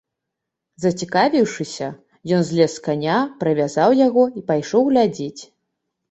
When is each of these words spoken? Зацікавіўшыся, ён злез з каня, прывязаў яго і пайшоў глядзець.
Зацікавіўшыся, 0.83 1.89
ён 2.37 2.41
злез 2.49 2.71
з 2.77 2.81
каня, 2.87 3.17
прывязаў 3.43 3.89
яго 3.99 4.23
і 4.41 4.43
пайшоў 4.49 4.89
глядзець. 4.89 5.43